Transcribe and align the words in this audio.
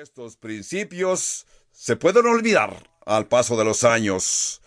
Estos 0.00 0.36
principios 0.36 1.44
se 1.72 1.96
pueden 1.96 2.24
olvidar 2.24 2.88
al 3.04 3.26
paso 3.26 3.56
de 3.56 3.64
los 3.64 3.82
años. 3.82 4.62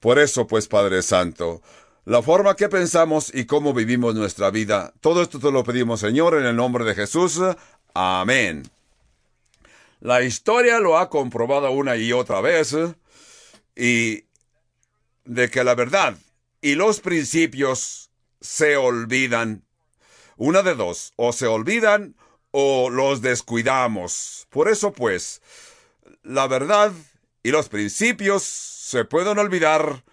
Por 0.00 0.18
eso, 0.18 0.46
pues, 0.46 0.68
Padre 0.68 1.00
Santo, 1.00 1.62
la 2.04 2.20
forma 2.20 2.56
que 2.56 2.68
pensamos 2.68 3.34
y 3.34 3.46
cómo 3.46 3.72
vivimos 3.72 4.14
nuestra 4.14 4.50
vida, 4.50 4.92
todo 5.00 5.22
esto 5.22 5.40
te 5.40 5.50
lo 5.50 5.64
pedimos, 5.64 6.00
Señor, 6.00 6.34
en 6.34 6.44
el 6.44 6.56
nombre 6.56 6.84
de 6.84 6.94
Jesús. 6.94 7.40
Amén. 7.94 8.70
La 10.00 10.22
historia 10.22 10.78
lo 10.78 10.98
ha 10.98 11.08
comprobado 11.08 11.70
una 11.70 11.96
y 11.96 12.12
otra 12.12 12.42
vez 12.42 12.76
y 13.74 14.24
de 15.24 15.48
que 15.50 15.64
la 15.64 15.74
verdad 15.74 16.18
y 16.60 16.74
los 16.74 17.00
principios 17.00 18.10
se 18.42 18.76
olvidan. 18.76 19.64
Una 20.36 20.62
de 20.62 20.74
dos, 20.74 21.14
o 21.16 21.32
se 21.32 21.46
olvidan 21.46 22.14
o 22.58 22.88
los 22.88 23.20
descuidamos. 23.20 24.46
Por 24.48 24.70
eso, 24.70 24.90
pues, 24.90 25.42
la 26.22 26.46
verdad 26.46 26.90
y 27.42 27.50
los 27.50 27.68
principios 27.68 28.44
se 28.44 29.04
pueden 29.04 29.38
olvidar 29.38 30.04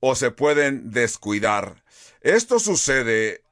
o 0.00 0.16
se 0.16 0.32
pueden 0.32 0.90
descuidar. 0.90 1.84
Esto 2.20 2.58
sucede 2.58 3.44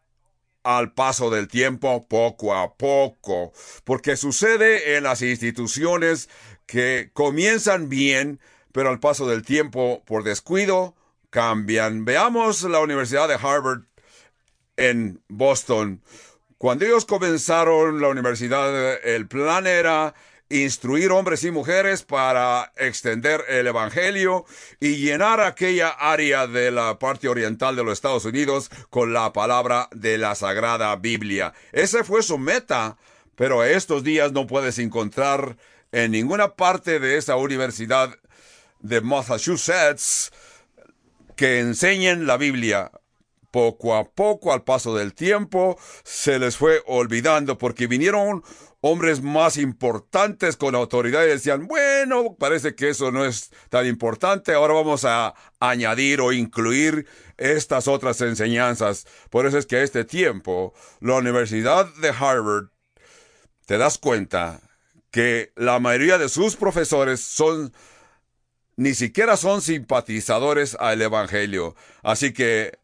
al 0.65 0.92
paso 0.92 1.30
del 1.30 1.46
tiempo 1.46 2.09
poco 2.09 2.56
a 2.56 2.74
poco, 2.74 3.52
porque 3.84 4.16
sucede 4.16 4.96
en 4.96 5.04
las 5.04 5.23
instituciones 5.23 6.29
que 6.66 7.10
comienzan 7.12 7.88
bien, 7.88 8.40
pero 8.73 8.90
al 8.90 8.98
paso 8.98 9.29
del 9.29 9.45
tiempo, 9.45 10.02
por 10.04 10.24
descuido, 10.24 10.96
cambian. 11.30 12.04
Veamos 12.04 12.62
la 12.65 12.80
Universidad 12.80 13.29
de 13.29 13.34
Harvard 13.34 13.82
en 14.77 15.23
Boston. 15.29 16.02
Cuando 16.60 16.84
ellos 16.84 17.06
comenzaron 17.06 18.02
la 18.02 18.09
universidad, 18.09 19.02
el 19.02 19.27
plan 19.27 19.66
era 19.66 20.14
instruir 20.51 21.10
hombres 21.10 21.42
y 21.45 21.51
mujeres 21.51 22.02
para 22.02 22.70
extender 22.77 23.42
el 23.48 23.66
Evangelio 23.66 24.45
y 24.79 24.96
llenar 24.96 25.40
aquella 25.40 25.88
área 25.88 26.46
de 26.46 26.70
la 26.70 26.98
parte 26.98 27.30
oriental 27.30 27.76
de 27.76 27.85
los 27.85 27.95
Estados 27.95 28.26
Unidos 28.26 28.70
con 28.90 29.15
la 29.15 29.32
palabra 29.32 29.88
de 29.93 30.18
la 30.18 30.35
Sagrada 30.35 30.95
Biblia. 30.96 31.54
Esa 31.73 32.04
fue 32.04 32.23
su 32.23 32.37
meta, 32.37 32.98
pero 33.37 33.65
estos 33.65 34.04
días 34.04 34.32
no 34.32 34.46
puedes 34.46 34.79
encontrar 34.79 35.57
en 35.92 36.10
ninguna 36.10 36.57
parte 36.57 37.01
de 37.01 37.16
esa 37.16 37.37
universidad 37.37 38.18
de 38.80 39.01
Massachusetts 39.01 40.30
que 41.37 41.60
enseñen 41.60 42.26
la 42.26 42.37
Biblia 42.37 42.90
poco 43.51 43.96
a 43.96 44.10
poco, 44.10 44.52
al 44.52 44.65
paso 44.65 44.95
del 44.95 45.15
tiempo, 45.15 45.79
se 46.04 46.38
les 46.38 46.56
fue 46.56 46.82
olvidando 46.87 47.59
porque 47.59 47.87
vinieron 47.87 48.42
hombres 48.80 49.23
más 49.23 49.57
importantes 49.57 50.57
con 50.57 50.74
autoridad 50.74 51.24
y 51.24 51.29
decían, 51.29 51.66
bueno, 51.66 52.37
parece 52.38 52.74
que 52.74 52.90
eso 52.90 53.12
no 53.12 53.24
es 53.24 53.51
tan 53.68 53.87
importante, 53.87 54.54
ahora 54.54 54.74
vamos 54.74 55.04
a 55.04 55.34
añadir 55.59 56.20
o 56.20 56.32
incluir 56.32 57.07
estas 57.37 57.88
otras 57.88 58.20
enseñanzas. 58.20 59.07
Por 59.29 59.46
eso 59.46 59.59
es 59.59 59.66
que 59.66 59.76
a 59.76 59.82
este 59.82 60.04
tiempo, 60.04 60.73
la 61.01 61.16
Universidad 61.16 61.92
de 61.96 62.09
Harvard, 62.09 62.68
te 63.66 63.79
das 63.79 63.98
cuenta 63.98 64.60
que 65.10 65.53
la 65.56 65.78
mayoría 65.78 66.19
de 66.19 66.28
sus 66.28 66.56
profesores 66.56 67.20
son 67.20 67.72
ni 68.76 68.94
siquiera 68.94 69.37
son 69.37 69.60
simpatizadores 69.60 70.75
al 70.81 71.03
Evangelio. 71.03 71.76
Así 72.03 72.32
que 72.32 72.78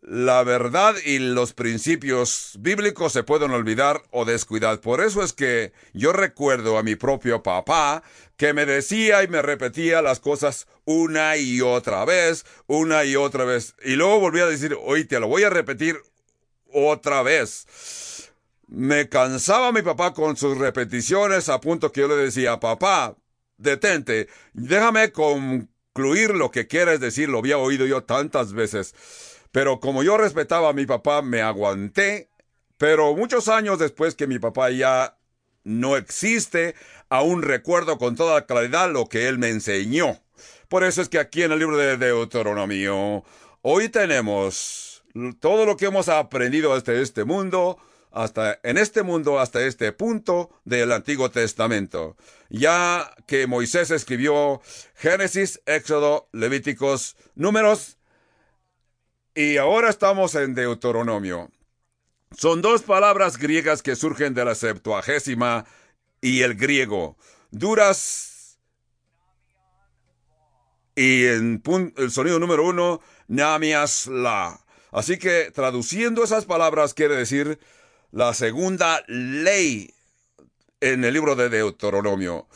la 0.00 0.44
verdad 0.44 0.94
y 1.04 1.18
los 1.18 1.52
principios 1.52 2.56
bíblicos 2.60 3.12
se 3.12 3.24
pueden 3.24 3.50
olvidar 3.50 4.02
o 4.10 4.24
descuidar. 4.24 4.80
Por 4.80 5.00
eso 5.00 5.22
es 5.22 5.32
que 5.32 5.72
yo 5.92 6.12
recuerdo 6.12 6.78
a 6.78 6.82
mi 6.82 6.94
propio 6.94 7.42
papá 7.42 8.02
que 8.36 8.52
me 8.54 8.64
decía 8.64 9.22
y 9.24 9.28
me 9.28 9.42
repetía 9.42 10.00
las 10.00 10.20
cosas 10.20 10.68
una 10.84 11.36
y 11.36 11.60
otra 11.60 12.04
vez, 12.04 12.46
una 12.66 13.04
y 13.04 13.16
otra 13.16 13.44
vez. 13.44 13.74
Y 13.84 13.96
luego 13.96 14.20
volvía 14.20 14.44
a 14.44 14.48
decir, 14.48 14.76
hoy 14.80 15.04
te 15.04 15.18
lo 15.18 15.26
voy 15.26 15.42
a 15.42 15.50
repetir 15.50 15.96
otra 16.72 17.22
vez. 17.22 18.30
Me 18.68 19.08
cansaba 19.08 19.72
mi 19.72 19.82
papá 19.82 20.14
con 20.14 20.36
sus 20.36 20.56
repeticiones 20.58 21.48
a 21.48 21.60
punto 21.60 21.90
que 21.90 22.02
yo 22.02 22.08
le 22.08 22.16
decía, 22.16 22.60
papá, 22.60 23.16
detente, 23.56 24.28
déjame 24.52 25.10
concluir 25.10 26.30
lo 26.34 26.50
que 26.50 26.66
quieres 26.68 27.00
decir, 27.00 27.28
lo 27.28 27.38
había 27.38 27.58
oído 27.58 27.86
yo 27.86 28.04
tantas 28.04 28.52
veces. 28.52 28.94
Pero 29.52 29.80
como 29.80 30.02
yo 30.02 30.16
respetaba 30.16 30.70
a 30.70 30.72
mi 30.72 30.86
papá, 30.86 31.22
me 31.22 31.42
aguanté. 31.42 32.30
Pero 32.76 33.14
muchos 33.14 33.48
años 33.48 33.78
después 33.78 34.14
que 34.14 34.26
mi 34.26 34.38
papá 34.38 34.70
ya 34.70 35.18
no 35.64 35.96
existe, 35.96 36.74
aún 37.08 37.42
recuerdo 37.42 37.98
con 37.98 38.16
toda 38.16 38.46
claridad 38.46 38.90
lo 38.90 39.08
que 39.08 39.28
él 39.28 39.38
me 39.38 39.48
enseñó. 39.48 40.18
Por 40.68 40.84
eso 40.84 41.02
es 41.02 41.08
que 41.08 41.18
aquí 41.18 41.42
en 41.42 41.52
el 41.52 41.58
libro 41.58 41.76
de 41.76 41.96
Deuteronomio, 41.96 43.24
hoy 43.62 43.88
tenemos 43.88 45.02
todo 45.40 45.66
lo 45.66 45.76
que 45.76 45.86
hemos 45.86 46.08
aprendido 46.08 46.72
hasta 46.72 46.92
este 46.92 47.24
mundo, 47.24 47.78
hasta 48.12 48.58
en 48.62 48.78
este 48.78 49.02
mundo, 49.02 49.40
hasta 49.40 49.60
este 49.62 49.92
punto 49.92 50.50
del 50.64 50.92
Antiguo 50.92 51.30
Testamento. 51.30 52.16
Ya 52.48 53.10
que 53.26 53.46
Moisés 53.46 53.90
escribió 53.90 54.62
Génesis, 54.94 55.60
Éxodo, 55.66 56.28
Levíticos, 56.32 57.16
Números, 57.34 57.97
y 59.38 59.56
ahora 59.56 59.88
estamos 59.88 60.34
en 60.34 60.52
Deuteronomio. 60.52 61.52
Son 62.36 62.60
dos 62.60 62.82
palabras 62.82 63.38
griegas 63.38 63.84
que 63.84 63.94
surgen 63.94 64.34
de 64.34 64.44
la 64.44 64.56
Septuagésima 64.56 65.64
y 66.20 66.42
el 66.42 66.56
griego. 66.56 67.16
Duras 67.52 68.58
y 70.96 71.26
en 71.26 71.62
el 71.98 72.10
sonido 72.10 72.40
número 72.40 72.66
uno, 72.66 73.00
namias 73.28 74.08
la. 74.08 74.58
Así 74.90 75.18
que 75.18 75.52
traduciendo 75.52 76.24
esas 76.24 76.44
palabras 76.44 76.92
quiere 76.92 77.14
decir 77.14 77.60
la 78.10 78.34
segunda 78.34 79.04
ley 79.06 79.94
en 80.80 81.04
el 81.04 81.14
libro 81.14 81.36
de 81.36 81.48
Deuteronomio. 81.48 82.48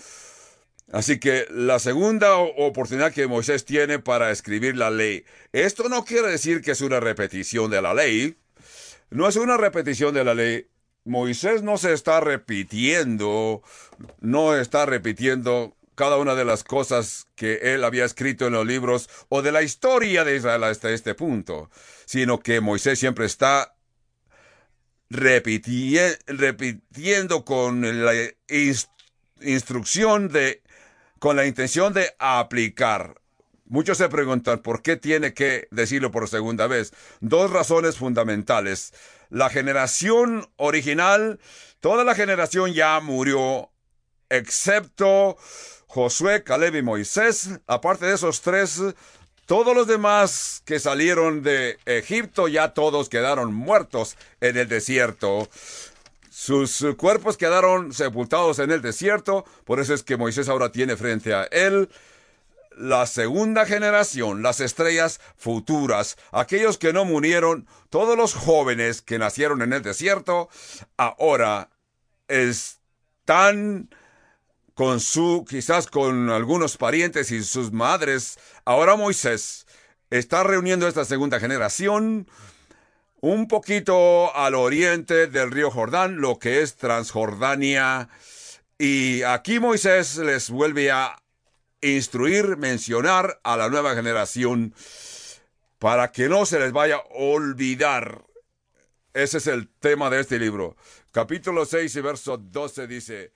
Así 0.92 1.18
que 1.18 1.46
la 1.50 1.78
segunda 1.78 2.36
oportunidad 2.36 3.14
que 3.14 3.26
Moisés 3.26 3.64
tiene 3.64 3.98
para 3.98 4.30
escribir 4.30 4.76
la 4.76 4.90
ley, 4.90 5.24
esto 5.52 5.88
no 5.88 6.04
quiere 6.04 6.28
decir 6.28 6.60
que 6.60 6.72
es 6.72 6.82
una 6.82 7.00
repetición 7.00 7.70
de 7.70 7.80
la 7.80 7.94
ley, 7.94 8.36
no 9.08 9.26
es 9.26 9.36
una 9.36 9.56
repetición 9.56 10.12
de 10.12 10.24
la 10.24 10.34
ley. 10.34 10.66
Moisés 11.04 11.62
no 11.62 11.78
se 11.78 11.94
está 11.94 12.20
repitiendo, 12.20 13.62
no 14.20 14.54
está 14.54 14.84
repitiendo 14.84 15.74
cada 15.94 16.18
una 16.18 16.34
de 16.34 16.44
las 16.44 16.62
cosas 16.62 17.26
que 17.36 17.74
él 17.74 17.84
había 17.84 18.04
escrito 18.04 18.46
en 18.46 18.52
los 18.52 18.66
libros 18.66 19.08
o 19.30 19.40
de 19.40 19.50
la 19.50 19.62
historia 19.62 20.24
de 20.24 20.36
Israel 20.36 20.62
hasta 20.64 20.90
este 20.90 21.14
punto, 21.14 21.70
sino 22.04 22.40
que 22.40 22.60
Moisés 22.60 22.98
siempre 22.98 23.24
está 23.24 23.74
repitiendo 25.08 26.24
con 27.44 28.04
la 28.04 28.12
instrucción 29.40 30.28
de 30.28 30.62
con 31.22 31.36
la 31.36 31.46
intención 31.46 31.92
de 31.92 32.16
aplicar. 32.18 33.14
Muchos 33.66 33.98
se 33.98 34.08
preguntan 34.08 34.58
por 34.58 34.82
qué 34.82 34.96
tiene 34.96 35.34
que 35.34 35.68
decirlo 35.70 36.10
por 36.10 36.28
segunda 36.28 36.66
vez. 36.66 36.92
Dos 37.20 37.52
razones 37.52 37.96
fundamentales. 37.96 38.92
La 39.30 39.48
generación 39.48 40.50
original, 40.56 41.38
toda 41.78 42.02
la 42.02 42.16
generación 42.16 42.72
ya 42.72 42.98
murió, 42.98 43.70
excepto 44.30 45.36
Josué, 45.86 46.42
Caleb 46.42 46.74
y 46.74 46.82
Moisés. 46.82 47.50
Aparte 47.68 48.06
de 48.06 48.14
esos 48.16 48.40
tres, 48.40 48.82
todos 49.46 49.76
los 49.76 49.86
demás 49.86 50.60
que 50.64 50.80
salieron 50.80 51.44
de 51.44 51.78
Egipto 51.86 52.48
ya 52.48 52.74
todos 52.74 53.08
quedaron 53.08 53.54
muertos 53.54 54.16
en 54.40 54.56
el 54.56 54.66
desierto. 54.66 55.48
Sus 56.32 56.82
cuerpos 56.96 57.36
quedaron 57.36 57.92
sepultados 57.92 58.58
en 58.58 58.70
el 58.70 58.80
desierto, 58.80 59.44
por 59.66 59.80
eso 59.80 59.92
es 59.92 60.02
que 60.02 60.16
Moisés 60.16 60.48
ahora 60.48 60.72
tiene 60.72 60.96
frente 60.96 61.34
a 61.34 61.44
él 61.44 61.90
la 62.74 63.04
segunda 63.04 63.66
generación, 63.66 64.42
las 64.42 64.60
estrellas 64.60 65.20
futuras, 65.36 66.16
aquellos 66.30 66.78
que 66.78 66.94
no 66.94 67.04
murieron, 67.04 67.68
todos 67.90 68.16
los 68.16 68.32
jóvenes 68.32 69.02
que 69.02 69.18
nacieron 69.18 69.60
en 69.60 69.74
el 69.74 69.82
desierto, 69.82 70.48
ahora 70.96 71.68
están 72.28 73.90
con 74.72 75.00
su, 75.00 75.44
quizás 75.46 75.86
con 75.86 76.30
algunos 76.30 76.78
parientes 76.78 77.30
y 77.30 77.44
sus 77.44 77.72
madres. 77.72 78.38
Ahora 78.64 78.96
Moisés 78.96 79.66
está 80.08 80.44
reuniendo 80.44 80.88
esta 80.88 81.04
segunda 81.04 81.38
generación 81.38 82.26
un 83.22 83.46
poquito 83.46 84.34
al 84.34 84.56
oriente 84.56 85.28
del 85.28 85.52
río 85.52 85.70
Jordán, 85.70 86.20
lo 86.20 86.40
que 86.40 86.60
es 86.60 86.74
Transjordania. 86.74 88.08
Y 88.78 89.22
aquí 89.22 89.60
Moisés 89.60 90.16
les 90.16 90.50
vuelve 90.50 90.90
a 90.90 91.22
instruir, 91.80 92.56
mencionar 92.56 93.40
a 93.44 93.56
la 93.56 93.68
nueva 93.68 93.94
generación 93.94 94.74
para 95.78 96.10
que 96.10 96.28
no 96.28 96.44
se 96.46 96.58
les 96.58 96.72
vaya 96.72 96.96
a 96.96 97.04
olvidar. 97.14 98.24
Ese 99.14 99.38
es 99.38 99.46
el 99.46 99.68
tema 99.68 100.10
de 100.10 100.20
este 100.20 100.40
libro. 100.40 100.76
Capítulo 101.12 101.64
6 101.64 101.94
y 101.94 102.00
verso 102.00 102.38
12 102.38 102.88
dice, 102.88 103.32